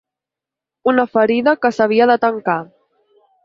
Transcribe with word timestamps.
Una 0.93 1.05
ferida 1.11 1.55
que 1.67 1.73
s’havia 1.77 2.11
de 2.13 2.19
tancar. 2.27 2.61